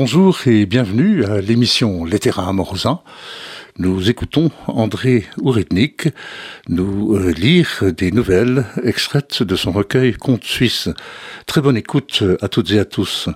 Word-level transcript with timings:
Bonjour 0.00 0.38
et 0.46 0.64
bienvenue 0.64 1.24
à 1.24 1.40
l'émission 1.40 2.04
Les 2.04 2.20
terrains. 2.20 2.54
Nous 3.78 4.08
écoutons 4.08 4.52
André 4.68 5.26
Ouretnik 5.38 6.10
nous 6.68 7.16
euh, 7.16 7.32
lire 7.32 7.82
des 7.96 8.12
nouvelles 8.12 8.64
extraites 8.84 9.42
de 9.42 9.56
son 9.56 9.72
recueil 9.72 10.12
Contes 10.12 10.44
suisse. 10.44 10.88
Très 11.46 11.60
bonne 11.60 11.76
écoute 11.76 12.22
à 12.40 12.46
toutes 12.46 12.70
et 12.70 12.78
à 12.78 12.84
tous. 12.84 13.28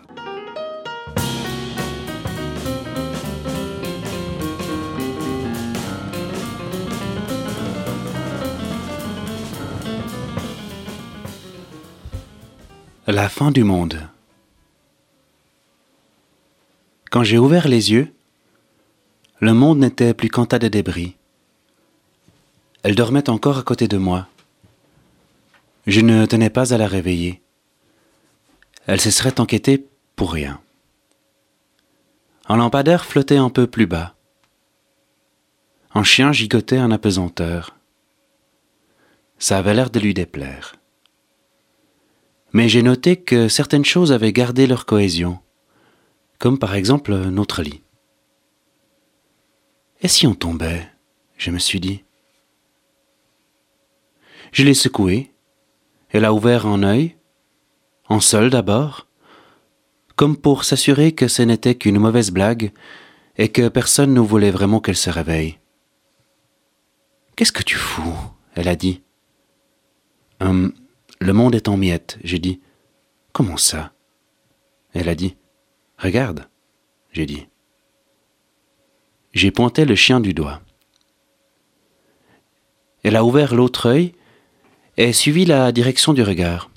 La 13.09 13.29
fin 13.29 13.51
du 13.51 13.65
monde. 13.65 13.99
Quand 17.13 17.25
j'ai 17.25 17.37
ouvert 17.37 17.69
les 17.69 17.93
yeux, 17.93 18.11
le 19.39 19.53
monde 19.53 19.81
n'était 19.81 20.15
plus 20.15 20.31
qu'un 20.31 20.47
tas 20.47 20.59
de 20.59 20.69
débris. 20.69 21.15
Elle 22.85 22.95
dormait 22.95 23.29
encore 23.29 23.59
à 23.59 23.63
côté 23.63 23.87
de 23.87 23.99
moi. 23.99 24.29
Je 25.87 26.01
ne 26.01 26.25
tenais 26.25 26.49
pas 26.49 26.73
à 26.73 26.79
la 26.79 26.87
réveiller. 26.87 27.43
Elle 28.87 28.99
se 28.99 29.11
serait 29.11 29.41
enquêtée 29.41 29.87
pour 30.17 30.33
rien. 30.33 30.63
Un 32.49 32.57
lampadaire 32.57 33.05
flottait 33.05 33.37
un 33.37 33.51
peu 33.51 33.67
plus 33.67 33.87
bas. 33.87 34.15
Un 35.95 36.05
chien 36.05 36.33
gigotait 36.33 36.81
en 36.81 36.91
apesanteur. 36.91 37.77
Ça 39.39 39.59
avait 39.59 39.75
l'air 39.75 39.91
de 39.91 40.01
lui 40.01 40.15
déplaire. 40.15 40.77
Mais 42.55 42.71
j'ai 42.71 42.83
noté 42.83 43.19
que 43.19 43.49
certaines 43.49 43.85
choses 43.85 44.13
avaient 44.13 44.33
gardé 44.33 44.67
leur 44.67 44.87
cohésion 44.87 45.39
comme 46.43 46.59
par 46.59 46.75
exemple 46.75 47.15
notre 47.15 47.63
lit. 47.63 47.85
Et 50.01 50.09
si 50.09 50.27
on 50.27 50.35
tombait 50.35 50.91
je 51.37 51.53
me 51.53 51.61
suis 51.61 51.79
dit. 51.79 52.03
Je 54.51 54.65
l'ai 54.65 54.75
secoué. 54.75 55.33
Elle 56.11 56.25
a 56.25 56.35
ouvert 56.35 56.67
un 56.67 56.83
œil, 56.83 57.17
en 58.09 58.19
seul 58.19 58.51
d'abord, 58.51 59.07
comme 60.17 60.37
pour 60.37 60.65
s'assurer 60.65 61.13
que 61.13 61.29
ce 61.29 61.43
n'était 61.43 61.77
qu'une 61.77 62.01
mauvaise 62.01 62.33
blague 62.33 62.73
et 63.39 63.49
que 63.49 63.69
personne 63.69 64.13
ne 64.13 64.21
voulait 64.21 64.51
vraiment 64.51 64.81
qu'elle 64.81 64.97
se 64.97 65.11
réveille. 65.11 65.61
Qu'est-ce 67.37 67.53
que 67.53 67.63
tu 67.63 67.77
fous? 67.77 68.19
Elle 68.57 68.69
a 68.69 68.75
dit. 68.75 69.01
Hum, 70.41 70.73
le 71.21 71.33
monde 71.33 71.55
est 71.55 71.69
en 71.69 71.77
miettes, 71.77 72.19
j'ai 72.25 72.41
dit. 72.41 72.61
Comment 73.33 73.57
ça? 73.57 73.93
Elle 74.93 75.09
a 75.09 75.15
dit. 75.15 75.37
Regarde, 76.03 76.49
j'ai 77.13 77.27
dit. 77.27 77.47
J'ai 79.33 79.53
pointé 79.53 79.85
le 79.85 79.95
chien 79.95 80.19
du 80.19 80.35
doigt. 80.35 80.61
Elle 83.05 83.15
a 83.15 83.25
ouvert 83.25 83.55
l'autre 83.55 83.87
œil 83.87 84.13
et 84.97 85.13
suivi 85.13 85.45
la 85.45 85.71
direction 85.71 86.13
du 86.13 86.23
regard. 86.25 86.71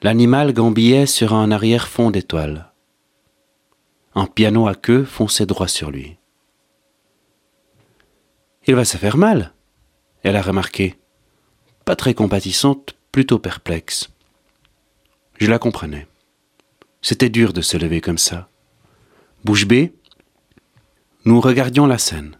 L'animal 0.00 0.54
gambillait 0.54 1.04
sur 1.04 1.34
un 1.34 1.50
arrière-fond 1.50 2.10
d'étoiles. 2.10 2.72
Un 4.14 4.26
piano 4.26 4.66
à 4.66 4.74
queue 4.74 5.04
fonçait 5.04 5.44
droit 5.44 5.68
sur 5.68 5.90
lui. 5.90 6.16
Il 8.66 8.74
va 8.76 8.86
se 8.86 8.96
faire 8.96 9.18
mal, 9.18 9.52
elle 10.22 10.36
a 10.36 10.42
remarqué, 10.42 10.94
pas 11.84 11.96
très 11.96 12.14
compatissante, 12.14 12.96
plutôt 13.12 13.38
perplexe. 13.38 14.08
Je 15.38 15.50
la 15.50 15.58
comprenais. 15.58 16.06
C'était 17.08 17.28
dur 17.28 17.52
de 17.52 17.60
se 17.60 17.76
lever 17.76 18.00
comme 18.00 18.18
ça. 18.18 18.48
Bouche 19.44 19.64
bée, 19.64 19.94
nous 21.24 21.40
regardions 21.40 21.86
la 21.86 21.98
scène. 21.98 22.36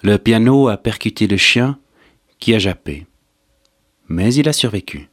Le 0.00 0.16
piano 0.16 0.68
a 0.68 0.78
percuté 0.78 1.26
le 1.26 1.36
chien 1.36 1.78
qui 2.38 2.54
a 2.54 2.58
jappé. 2.58 3.06
Mais 4.08 4.32
il 4.32 4.48
a 4.48 4.54
survécu. 4.54 5.10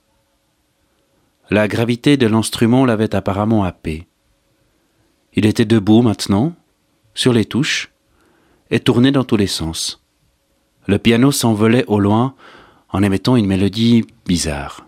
La 1.49 1.67
gravité 1.67 2.15
de 2.15 2.25
l'instrument 2.25 2.85
l'avait 2.85 3.13
apparemment 3.13 3.65
happé. 3.65 4.07
Il 5.33 5.45
était 5.45 5.65
debout 5.65 6.01
maintenant, 6.01 6.55
sur 7.15 7.33
les 7.33 7.43
touches, 7.43 7.91
et 8.71 8.79
tournait 8.79 9.11
dans 9.11 9.25
tous 9.25 9.35
les 9.35 9.47
sens. 9.47 10.01
Le 10.87 10.97
piano 10.97 11.33
s'envolait 11.33 11.83
au 11.87 11.99
loin 11.99 12.35
en 12.87 13.03
émettant 13.03 13.35
une 13.35 13.47
mélodie 13.47 14.05
bizarre. 14.25 14.87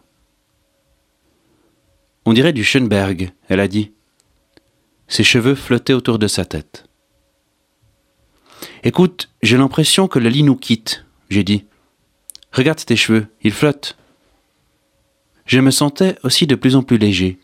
On 2.25 2.34
dirait 2.34 2.53
du 2.53 2.63
Schoenberg, 2.63 3.31
elle 3.50 3.59
a 3.59 3.68
dit. 3.68 3.91
Ses 5.08 5.24
cheveux 5.24 5.53
flottaient 5.53 5.94
autour 5.94 6.18
de 6.18 6.28
sa 6.28 6.44
tête. 6.44 6.86
Écoute, 8.84 9.30
j'ai 9.44 9.58
l'impression 9.58 10.08
que 10.08 10.18
le 10.18 10.30
lit 10.30 10.44
nous 10.44 10.56
quitte, 10.56 11.06
j'ai 11.30 11.44
dit. 11.44 11.66
Regarde 12.52 12.84
tes 12.84 12.96
cheveux, 12.96 13.28
ils 13.44 13.52
flottent. 13.52 13.96
Je 15.46 15.59
me 15.59 15.69
sentais 15.69 16.18
aussi 16.24 16.47
de 16.47 16.56
plus 16.56 16.75
en 16.75 16.81
plus 16.81 16.97
léger. 16.97 17.38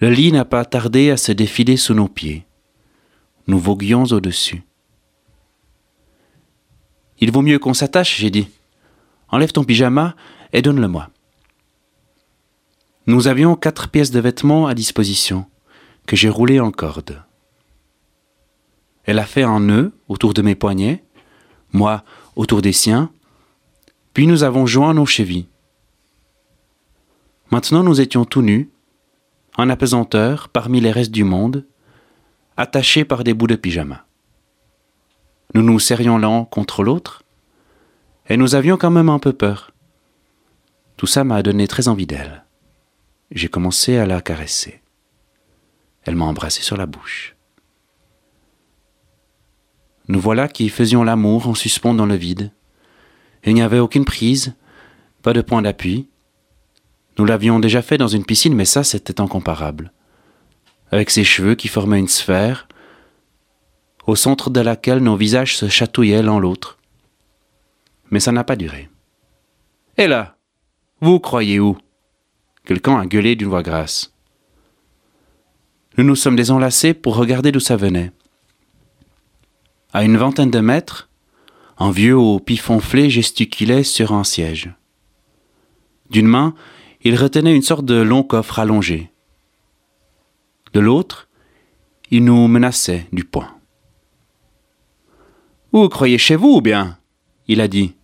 Le 0.00 0.08
lit 0.08 0.32
n'a 0.32 0.46
pas 0.46 0.64
tardé 0.64 1.10
à 1.10 1.18
se 1.18 1.32
défiler 1.32 1.76
sous 1.76 1.92
nos 1.92 2.08
pieds. 2.08 2.46
Nous 3.46 3.58
voguions 3.58 4.04
au-dessus. 4.04 4.62
Il 7.18 7.30
vaut 7.30 7.42
mieux 7.42 7.58
qu'on 7.58 7.74
s'attache, 7.74 8.16
j'ai 8.16 8.30
dit. 8.30 8.48
Enlève 9.28 9.52
ton 9.52 9.64
pyjama 9.64 10.16
et 10.54 10.62
donne-le-moi. 10.62 11.10
Nous 13.10 13.26
avions 13.26 13.56
quatre 13.56 13.88
pièces 13.88 14.12
de 14.12 14.20
vêtements 14.20 14.68
à 14.68 14.74
disposition, 14.74 15.44
que 16.06 16.14
j'ai 16.14 16.28
roulées 16.28 16.60
en 16.60 16.70
corde. 16.70 17.24
Elle 19.02 19.18
a 19.18 19.26
fait 19.26 19.42
un 19.42 19.58
nœud 19.58 19.92
autour 20.06 20.32
de 20.32 20.42
mes 20.42 20.54
poignets, 20.54 21.02
moi 21.72 22.04
autour 22.36 22.62
des 22.62 22.72
siens, 22.72 23.10
puis 24.14 24.28
nous 24.28 24.44
avons 24.44 24.64
joint 24.64 24.94
nos 24.94 25.06
chevilles. 25.06 25.48
Maintenant 27.50 27.82
nous 27.82 28.00
étions 28.00 28.24
tout 28.24 28.42
nus, 28.42 28.70
en 29.56 29.68
apesanteur 29.70 30.48
parmi 30.48 30.80
les 30.80 30.92
restes 30.92 31.10
du 31.10 31.24
monde, 31.24 31.66
attachés 32.56 33.04
par 33.04 33.24
des 33.24 33.34
bouts 33.34 33.48
de 33.48 33.56
pyjama. 33.56 34.06
Nous 35.54 35.62
nous 35.62 35.80
serrions 35.80 36.16
l'un 36.16 36.44
contre 36.44 36.84
l'autre, 36.84 37.24
et 38.28 38.36
nous 38.36 38.54
avions 38.54 38.76
quand 38.76 38.92
même 38.92 39.08
un 39.08 39.18
peu 39.18 39.32
peur. 39.32 39.72
Tout 40.96 41.08
ça 41.08 41.24
m'a 41.24 41.42
donné 41.42 41.66
très 41.66 41.88
envie 41.88 42.06
d'elle. 42.06 42.39
J'ai 43.30 43.48
commencé 43.48 43.96
à 43.96 44.06
la 44.06 44.20
caresser. 44.20 44.82
Elle 46.02 46.16
m'a 46.16 46.24
embrassé 46.24 46.62
sur 46.62 46.76
la 46.76 46.86
bouche. 46.86 47.36
Nous 50.08 50.18
voilà 50.18 50.48
qui 50.48 50.68
faisions 50.68 51.04
l'amour 51.04 51.46
en 51.46 51.54
suspens 51.54 51.94
dans 51.94 52.06
le 52.06 52.16
vide. 52.16 52.50
Il 53.44 53.54
n'y 53.54 53.62
avait 53.62 53.78
aucune 53.78 54.04
prise, 54.04 54.54
pas 55.22 55.32
de 55.32 55.42
point 55.42 55.62
d'appui. 55.62 56.08
Nous 57.18 57.24
l'avions 57.24 57.60
déjà 57.60 57.82
fait 57.82 57.98
dans 57.98 58.08
une 58.08 58.24
piscine, 58.24 58.54
mais 58.54 58.64
ça 58.64 58.82
c'était 58.82 59.20
incomparable. 59.20 59.92
Avec 60.90 61.10
ses 61.10 61.22
cheveux 61.22 61.54
qui 61.54 61.68
formaient 61.68 62.00
une 62.00 62.08
sphère, 62.08 62.66
au 64.08 64.16
centre 64.16 64.50
de 64.50 64.60
laquelle 64.60 64.98
nos 64.98 65.16
visages 65.16 65.56
se 65.56 65.68
chatouillaient 65.68 66.24
l'un 66.24 66.40
l'autre. 66.40 66.78
Mais 68.10 68.18
ça 68.18 68.32
n'a 68.32 68.42
pas 68.42 68.56
duré. 68.56 68.88
Et 69.96 70.08
là, 70.08 70.36
vous 71.00 71.20
croyez 71.20 71.60
où? 71.60 71.78
Quelqu'un 72.70 73.00
a 73.00 73.06
gueulé 73.06 73.34
d'une 73.34 73.48
voix 73.48 73.64
grasse. 73.64 74.14
Nous 75.98 76.04
nous 76.04 76.14
sommes 76.14 76.36
désenlacés 76.36 76.94
pour 76.94 77.16
regarder 77.16 77.50
d'où 77.50 77.58
ça 77.58 77.74
venait. 77.74 78.12
À 79.92 80.04
une 80.04 80.16
vingtaine 80.16 80.52
de 80.52 80.60
mètres, 80.60 81.08
un 81.78 81.90
vieux 81.90 82.16
au 82.16 82.38
pifonflé 82.38 83.10
gesticulait 83.10 83.82
sur 83.82 84.12
un 84.12 84.22
siège. 84.22 84.72
D'une 86.10 86.28
main, 86.28 86.54
il 87.02 87.16
retenait 87.16 87.56
une 87.56 87.62
sorte 87.62 87.84
de 87.84 88.00
long 88.00 88.22
coffre 88.22 88.60
allongé. 88.60 89.10
De 90.72 90.78
l'autre, 90.78 91.28
il 92.12 92.22
nous 92.22 92.46
menaçait 92.46 93.08
du 93.12 93.24
poing. 93.24 93.52
Vous 95.72 95.88
croyez 95.88 96.18
chez 96.18 96.36
vous 96.36 96.58
ou 96.58 96.60
bien? 96.60 96.98
Il 97.48 97.60
a 97.60 97.66
dit. 97.66 97.96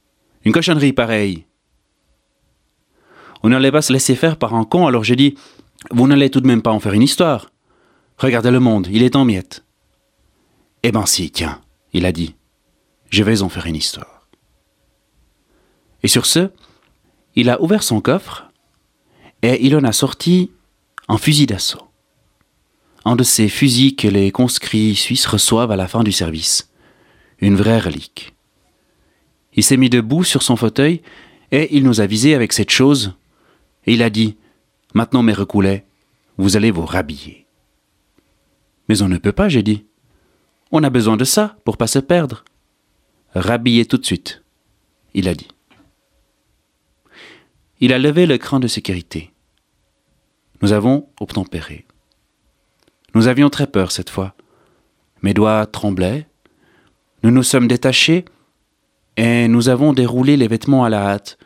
Une 0.44 0.50
cochonnerie 0.50 0.92
pareille. 0.92 1.46
On 3.46 3.50
n'allait 3.50 3.70
pas 3.70 3.80
se 3.80 3.92
laisser 3.92 4.16
faire 4.16 4.38
par 4.38 4.54
un 4.54 4.64
con, 4.64 4.88
alors 4.88 5.04
j'ai 5.04 5.14
dit 5.14 5.36
Vous 5.92 6.08
n'allez 6.08 6.30
tout 6.30 6.40
de 6.40 6.48
même 6.48 6.62
pas 6.62 6.72
en 6.72 6.80
faire 6.80 6.94
une 6.94 7.02
histoire. 7.02 7.52
Regardez 8.18 8.50
le 8.50 8.58
monde, 8.58 8.88
il 8.90 9.04
est 9.04 9.14
en 9.14 9.24
miettes. 9.24 9.64
Eh 10.82 10.90
ben 10.90 11.06
si, 11.06 11.30
tiens, 11.30 11.60
il 11.92 12.06
a 12.06 12.10
dit 12.10 12.34
Je 13.08 13.22
vais 13.22 13.42
en 13.42 13.48
faire 13.48 13.66
une 13.66 13.76
histoire. 13.76 14.28
Et 16.02 16.08
sur 16.08 16.26
ce, 16.26 16.50
il 17.36 17.48
a 17.48 17.62
ouvert 17.62 17.84
son 17.84 18.00
coffre 18.00 18.50
et 19.42 19.64
il 19.64 19.76
en 19.76 19.84
a 19.84 19.92
sorti 19.92 20.50
un 21.06 21.16
fusil 21.16 21.46
d'assaut. 21.46 21.86
Un 23.04 23.14
de 23.14 23.22
ces 23.22 23.48
fusils 23.48 23.94
que 23.94 24.08
les 24.08 24.32
conscrits 24.32 24.96
suisses 24.96 25.26
reçoivent 25.26 25.70
à 25.70 25.76
la 25.76 25.86
fin 25.86 26.02
du 26.02 26.10
service. 26.10 26.72
Une 27.38 27.54
vraie 27.54 27.78
relique. 27.78 28.34
Il 29.54 29.62
s'est 29.62 29.76
mis 29.76 29.88
debout 29.88 30.24
sur 30.24 30.42
son 30.42 30.56
fauteuil 30.56 31.00
et 31.52 31.76
il 31.76 31.84
nous 31.84 32.00
a 32.00 32.06
visé 32.06 32.34
avec 32.34 32.52
cette 32.52 32.70
chose 32.70 33.14
et 33.86 33.94
il 33.94 34.02
a 34.02 34.10
dit 34.10 34.36
Maintenant, 34.94 35.22
mes 35.22 35.32
recoulets, 35.32 35.84
vous 36.38 36.56
allez 36.56 36.70
vous 36.70 36.86
rhabiller. 36.86 37.46
Mais 38.88 39.02
on 39.02 39.08
ne 39.08 39.18
peut 39.18 39.32
pas, 39.32 39.48
j'ai 39.48 39.62
dit. 39.62 39.84
On 40.72 40.82
a 40.82 40.90
besoin 40.90 41.16
de 41.16 41.24
ça 41.24 41.56
pour 41.64 41.76
pas 41.76 41.86
se 41.86 41.98
perdre. 41.98 42.44
Rhabillez 43.34 43.84
tout 43.84 43.98
de 43.98 44.06
suite, 44.06 44.42
il 45.12 45.28
a 45.28 45.34
dit. 45.34 45.48
Il 47.80 47.92
a 47.92 47.98
levé 47.98 48.24
le 48.24 48.38
cran 48.38 48.58
de 48.58 48.68
sécurité. 48.68 49.32
Nous 50.62 50.72
avons 50.72 51.10
obtempéré. 51.20 51.86
Nous 53.14 53.28
avions 53.28 53.50
très 53.50 53.66
peur 53.66 53.92
cette 53.92 54.08
fois. 54.08 54.34
Mes 55.20 55.34
doigts 55.34 55.66
tremblaient. 55.66 56.26
Nous 57.22 57.30
nous 57.30 57.42
sommes 57.42 57.68
détachés 57.68 58.24
et 59.18 59.48
nous 59.48 59.68
avons 59.68 59.92
déroulé 59.92 60.36
les 60.36 60.48
vêtements 60.48 60.84
à 60.84 60.88
la 60.88 61.06
hâte 61.10 61.38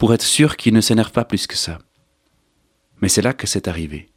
pour 0.00 0.14
être 0.14 0.22
sûr 0.22 0.56
qu'ils 0.56 0.72
ne 0.72 0.80
s'énervent 0.80 1.12
pas 1.12 1.26
plus 1.26 1.46
que 1.46 1.58
ça. 1.58 1.78
Mais 3.02 3.10
c'est 3.10 3.20
là 3.20 3.34
que 3.34 3.46
c'est 3.46 3.68
arrivé. 3.68 4.08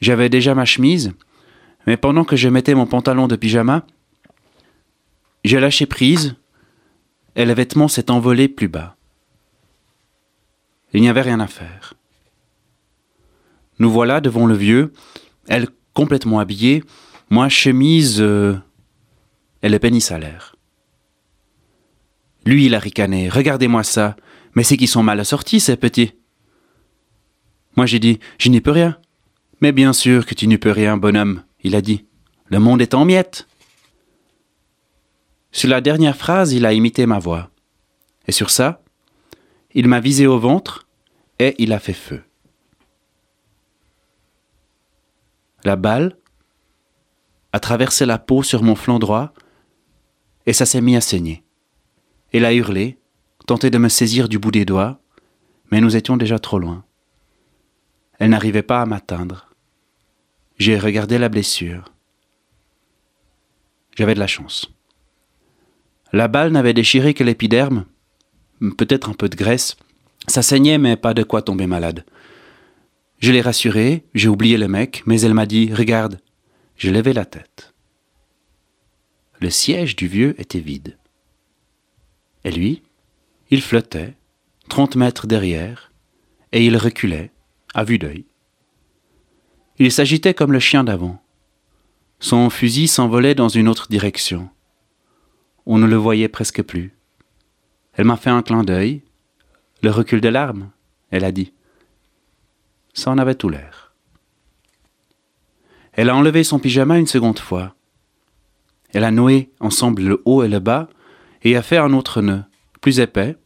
J'avais 0.00 0.28
déjà 0.28 0.52
ma 0.52 0.64
chemise, 0.64 1.12
mais 1.86 1.96
pendant 1.96 2.24
que 2.24 2.34
je 2.34 2.48
mettais 2.48 2.74
mon 2.74 2.86
pantalon 2.86 3.28
de 3.28 3.36
pyjama, 3.36 3.86
j'ai 5.44 5.60
lâché 5.60 5.86
prise 5.86 6.34
et 7.36 7.44
le 7.44 7.52
vêtement 7.54 7.86
s'est 7.86 8.10
envolé 8.10 8.48
plus 8.48 8.66
bas. 8.66 8.96
Il 10.92 11.02
n'y 11.02 11.08
avait 11.08 11.22
rien 11.22 11.38
à 11.38 11.46
faire. 11.46 11.94
Nous 13.78 13.92
voilà 13.92 14.20
devant 14.20 14.46
le 14.46 14.56
vieux, 14.56 14.92
elle 15.46 15.68
complètement 15.94 16.40
habillée, 16.40 16.82
moi 17.30 17.48
chemise 17.48 18.20
euh, 18.20 18.56
et 19.62 19.68
le 19.68 19.78
pénis 19.78 20.10
à 20.10 20.18
l'air. 20.18 20.56
Lui, 22.50 22.66
il 22.66 22.74
a 22.74 22.80
ricané. 22.80 23.28
Regardez-moi 23.28 23.84
ça. 23.84 24.16
Mais 24.56 24.64
c'est 24.64 24.76
qu'ils 24.76 24.88
sont 24.88 25.04
mal 25.04 25.20
assortis, 25.20 25.60
ces 25.60 25.76
petits. 25.76 26.14
Moi, 27.76 27.86
j'ai 27.86 28.00
dit, 28.00 28.18
je 28.38 28.48
n'y 28.48 28.60
peux 28.60 28.72
rien. 28.72 28.98
Mais 29.60 29.70
bien 29.70 29.92
sûr 29.92 30.26
que 30.26 30.34
tu 30.34 30.48
n'y 30.48 30.58
peux 30.58 30.72
rien, 30.72 30.96
bonhomme, 30.96 31.44
il 31.62 31.76
a 31.76 31.80
dit. 31.80 32.06
Le 32.46 32.58
monde 32.58 32.82
est 32.82 32.94
en 32.94 33.04
miettes. 33.04 33.46
Sur 35.52 35.70
la 35.70 35.80
dernière 35.80 36.16
phrase, 36.16 36.52
il 36.52 36.66
a 36.66 36.72
imité 36.72 37.06
ma 37.06 37.20
voix. 37.20 37.50
Et 38.26 38.32
sur 38.32 38.50
ça, 38.50 38.82
il 39.72 39.86
m'a 39.86 40.00
visé 40.00 40.26
au 40.26 40.40
ventre 40.40 40.88
et 41.38 41.54
il 41.58 41.72
a 41.72 41.78
fait 41.78 41.92
feu. 41.92 42.24
La 45.62 45.76
balle 45.76 46.16
a 47.52 47.60
traversé 47.60 48.06
la 48.06 48.18
peau 48.18 48.42
sur 48.42 48.64
mon 48.64 48.74
flanc 48.74 48.98
droit 48.98 49.32
et 50.46 50.52
ça 50.52 50.66
s'est 50.66 50.80
mis 50.80 50.96
à 50.96 51.00
saigner. 51.00 51.44
Elle 52.32 52.44
a 52.44 52.54
hurlé, 52.54 52.98
tenté 53.46 53.70
de 53.70 53.78
me 53.78 53.88
saisir 53.88 54.28
du 54.28 54.38
bout 54.38 54.50
des 54.50 54.64
doigts, 54.64 55.00
mais 55.70 55.80
nous 55.80 55.96
étions 55.96 56.16
déjà 56.16 56.38
trop 56.38 56.58
loin. 56.58 56.84
Elle 58.18 58.30
n'arrivait 58.30 58.62
pas 58.62 58.82
à 58.82 58.86
m'atteindre. 58.86 59.48
J'ai 60.58 60.78
regardé 60.78 61.18
la 61.18 61.28
blessure. 61.28 61.92
J'avais 63.96 64.14
de 64.14 64.20
la 64.20 64.26
chance. 64.26 64.70
La 66.12 66.28
balle 66.28 66.52
n'avait 66.52 66.74
déchiré 66.74 67.14
que 67.14 67.24
l'épiderme, 67.24 67.86
peut-être 68.76 69.08
un 69.08 69.14
peu 69.14 69.28
de 69.28 69.36
graisse. 69.36 69.76
Ça 70.26 70.42
saignait, 70.42 70.78
mais 70.78 70.96
pas 70.96 71.14
de 71.14 71.22
quoi 71.22 71.42
tomber 71.42 71.66
malade. 71.66 72.04
Je 73.18 73.32
l'ai 73.32 73.40
rassurée, 73.40 74.04
j'ai 74.14 74.28
oublié 74.28 74.56
le 74.56 74.68
mec, 74.68 75.02
mais 75.06 75.20
elle 75.20 75.34
m'a 75.34 75.46
dit 75.46 75.72
Regarde. 75.72 76.20
J'ai 76.76 76.90
levé 76.90 77.12
la 77.12 77.26
tête. 77.26 77.74
Le 79.40 79.50
siège 79.50 79.96
du 79.96 80.08
vieux 80.08 80.34
était 80.40 80.60
vide. 80.60 80.96
Et 82.44 82.50
lui, 82.50 82.82
il 83.50 83.62
flottait, 83.62 84.16
trente 84.68 84.96
mètres 84.96 85.26
derrière, 85.26 85.92
et 86.52 86.64
il 86.64 86.76
reculait, 86.76 87.32
à 87.74 87.84
vue 87.84 87.98
d'œil. 87.98 88.24
Il 89.78 89.92
s'agitait 89.92 90.34
comme 90.34 90.52
le 90.52 90.58
chien 90.58 90.84
d'avant. 90.84 91.22
Son 92.18 92.50
fusil 92.50 92.86
s'envolait 92.86 93.34
dans 93.34 93.48
une 93.48 93.68
autre 93.68 93.88
direction. 93.88 94.50
On 95.66 95.78
ne 95.78 95.86
le 95.86 95.96
voyait 95.96 96.28
presque 96.28 96.62
plus. 96.62 96.94
Elle 97.94 98.04
m'a 98.04 98.16
fait 98.16 98.30
un 98.30 98.42
clin 98.42 98.62
d'œil. 98.62 99.02
Le 99.82 99.90
recul 99.90 100.20
de 100.20 100.28
l'arme, 100.28 100.70
elle 101.10 101.24
a 101.24 101.32
dit. 101.32 101.52
Ça 102.92 103.10
en 103.10 103.18
avait 103.18 103.34
tout 103.34 103.48
l'air. 103.48 103.94
Elle 105.92 106.10
a 106.10 106.16
enlevé 106.16 106.44
son 106.44 106.58
pyjama 106.58 106.98
une 106.98 107.06
seconde 107.06 107.38
fois. 107.38 107.74
Elle 108.92 109.04
a 109.04 109.10
noué 109.10 109.50
ensemble 109.60 110.02
le 110.02 110.22
haut 110.24 110.42
et 110.42 110.48
le 110.48 110.58
bas 110.58 110.88
et 111.42 111.56
a 111.56 111.62
fait 111.62 111.78
un 111.78 111.92
autre 111.92 112.22
nœud, 112.22 112.42
plus 112.80 113.00
épais, 113.00 113.36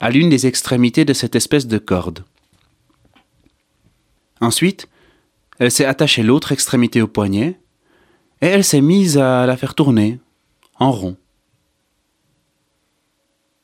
à 0.00 0.10
l'une 0.10 0.28
des 0.28 0.46
extrémités 0.46 1.04
de 1.04 1.12
cette 1.12 1.36
espèce 1.36 1.66
de 1.66 1.78
corde. 1.78 2.24
Ensuite, 4.40 4.88
elle 5.58 5.70
s'est 5.70 5.84
attachée 5.84 6.22
l'autre 6.22 6.52
extrémité 6.52 7.00
au 7.02 7.06
poignet, 7.06 7.60
et 8.40 8.46
elle 8.46 8.64
s'est 8.64 8.80
mise 8.80 9.18
à 9.18 9.46
la 9.46 9.56
faire 9.56 9.74
tourner, 9.74 10.18
en 10.78 10.90
rond. 10.90 11.16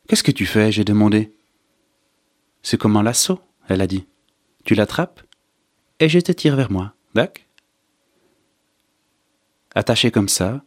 Qu'est-ce 0.07 0.23
que 0.23 0.31
tu 0.31 0.47
fais? 0.47 0.71
j'ai 0.71 0.85
demandé. 0.85 1.33
C'est 2.63 2.79
comme 2.79 2.97
un 2.97 3.03
lasso, 3.03 3.41
elle 3.69 3.81
a 3.81 3.87
dit. 3.87 4.07
Tu 4.65 4.75
l'attrapes, 4.75 5.23
et 5.99 6.09
je 6.09 6.21
te 6.21 6.33
tire 6.33 6.55
vers 6.55 6.71
moi, 6.71 6.95
d'accord 7.15 7.45
Attachés 9.75 10.11
comme 10.11 10.29
ça, 10.29 10.63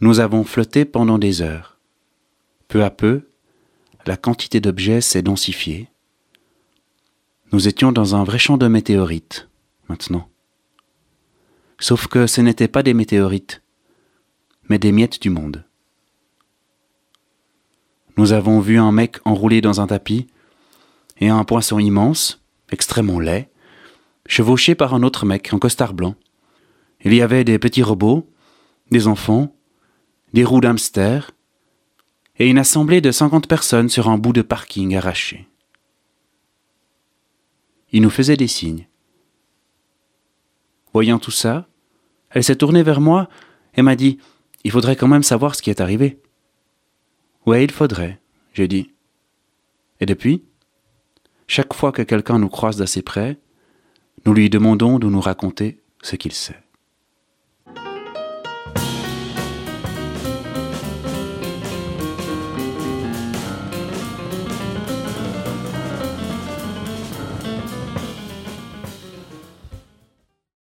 nous 0.00 0.20
avons 0.20 0.44
flotté 0.44 0.84
pendant 0.84 1.18
des 1.18 1.40
heures. 1.40 1.73
Peu 2.74 2.82
à 2.82 2.90
peu, 2.90 3.28
la 4.04 4.16
quantité 4.16 4.58
d'objets 4.58 5.00
s'est 5.00 5.22
densifiée. 5.22 5.90
Nous 7.52 7.68
étions 7.68 7.92
dans 7.92 8.16
un 8.16 8.24
vrai 8.24 8.40
champ 8.40 8.56
de 8.56 8.66
météorites, 8.66 9.48
maintenant. 9.88 10.28
Sauf 11.78 12.08
que 12.08 12.26
ce 12.26 12.40
n'étaient 12.40 12.66
pas 12.66 12.82
des 12.82 12.92
météorites, 12.92 13.62
mais 14.68 14.80
des 14.80 14.90
miettes 14.90 15.22
du 15.22 15.30
monde. 15.30 15.64
Nous 18.16 18.32
avons 18.32 18.58
vu 18.58 18.76
un 18.80 18.90
mec 18.90 19.18
enroulé 19.24 19.60
dans 19.60 19.80
un 19.80 19.86
tapis, 19.86 20.26
et 21.20 21.28
un 21.28 21.44
poisson 21.44 21.78
immense, 21.78 22.42
extrêmement 22.72 23.20
laid, 23.20 23.50
chevauché 24.26 24.74
par 24.74 24.94
un 24.94 25.04
autre 25.04 25.26
mec 25.26 25.54
en 25.54 25.60
costard 25.60 25.94
blanc. 25.94 26.16
Il 27.04 27.14
y 27.14 27.22
avait 27.22 27.44
des 27.44 27.60
petits 27.60 27.84
robots, 27.84 28.28
des 28.90 29.06
enfants, 29.06 29.54
des 30.32 30.42
roues 30.42 30.60
d'hamster, 30.60 31.30
et 32.38 32.48
une 32.48 32.58
assemblée 32.58 33.00
de 33.00 33.12
cinquante 33.12 33.48
personnes 33.48 33.88
sur 33.88 34.08
un 34.08 34.18
bout 34.18 34.32
de 34.32 34.42
parking 34.42 34.96
arraché. 34.96 35.46
Il 37.92 38.02
nous 38.02 38.10
faisait 38.10 38.36
des 38.36 38.48
signes. 38.48 38.88
Voyant 40.92 41.18
tout 41.18 41.30
ça, 41.30 41.68
elle 42.30 42.42
s'est 42.42 42.56
tournée 42.56 42.82
vers 42.82 43.00
moi 43.00 43.28
et 43.76 43.82
m'a 43.82 43.96
dit 43.96 44.18
Il 44.64 44.72
faudrait 44.72 44.96
quand 44.96 45.08
même 45.08 45.22
savoir 45.22 45.54
ce 45.54 45.62
qui 45.62 45.70
est 45.70 45.80
arrivé. 45.80 46.20
Ouais, 47.46 47.62
il 47.62 47.70
faudrait, 47.70 48.20
j'ai 48.52 48.66
dit. 48.66 48.90
Et 50.00 50.06
depuis, 50.06 50.42
chaque 51.46 51.74
fois 51.74 51.92
que 51.92 52.02
quelqu'un 52.02 52.38
nous 52.38 52.48
croise 52.48 52.76
d'assez 52.76 53.02
près, 53.02 53.38
nous 54.26 54.34
lui 54.34 54.50
demandons 54.50 54.98
de 54.98 55.08
nous 55.08 55.20
raconter 55.20 55.80
ce 56.02 56.16
qu'il 56.16 56.32
sait. 56.32 56.63